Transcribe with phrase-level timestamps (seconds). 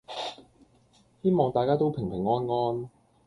[1.21, 2.89] 希望大家都平平安安